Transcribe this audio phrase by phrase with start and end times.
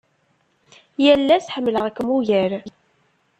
[1.03, 2.51] Yal ass ḥemmleɣ-kem ugar.